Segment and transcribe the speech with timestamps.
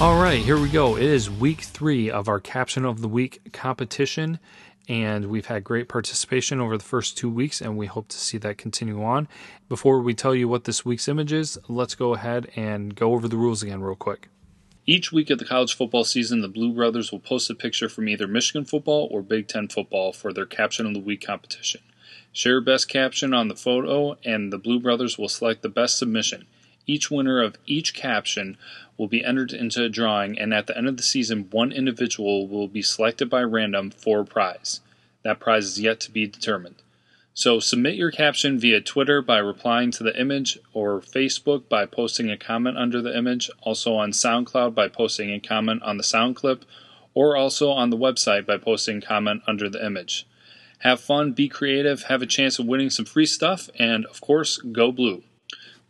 [0.00, 0.96] All right, here we go.
[0.96, 4.38] It is week three of our Caption of the Week competition,
[4.88, 8.38] and we've had great participation over the first two weeks, and we hope to see
[8.38, 9.28] that continue on.
[9.68, 13.28] Before we tell you what this week's image is, let's go ahead and go over
[13.28, 14.28] the rules again, real quick.
[14.86, 18.08] Each week of the college football season, the Blue Brothers will post a picture from
[18.08, 21.82] either Michigan football or Big Ten football for their Caption of the Week competition.
[22.32, 25.98] Share your best caption on the photo, and the Blue Brothers will select the best
[25.98, 26.46] submission.
[26.86, 28.56] Each winner of each caption
[28.96, 32.46] will be entered into a drawing, and at the end of the season, one individual
[32.46, 34.80] will be selected by random for a prize.
[35.22, 36.76] That prize is yet to be determined.
[37.32, 42.30] So submit your caption via Twitter by replying to the image, or Facebook by posting
[42.30, 46.36] a comment under the image, also on SoundCloud by posting a comment on the sound
[46.36, 46.64] clip,
[47.14, 50.26] or also on the website by posting comment under the image.
[50.80, 54.58] Have fun, be creative, have a chance of winning some free stuff, and of course,
[54.58, 55.22] go blue.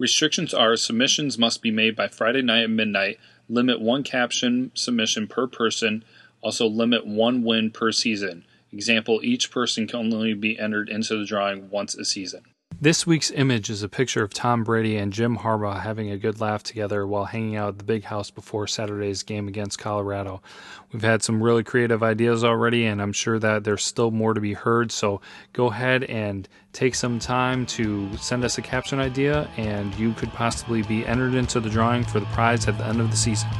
[0.00, 3.20] Restrictions are submissions must be made by Friday night at midnight,
[3.50, 6.02] limit one caption submission per person,
[6.40, 8.46] also limit one win per season.
[8.72, 12.46] Example, each person can only be entered into the drawing once a season.
[12.82, 16.40] This week's image is a picture of Tom Brady and Jim Harbaugh having a good
[16.40, 20.40] laugh together while hanging out at the big house before Saturday's game against Colorado.
[20.90, 24.40] We've had some really creative ideas already, and I'm sure that there's still more to
[24.40, 24.92] be heard.
[24.92, 25.20] So
[25.52, 30.30] go ahead and take some time to send us a caption idea, and you could
[30.30, 33.50] possibly be entered into the drawing for the prize at the end of the season.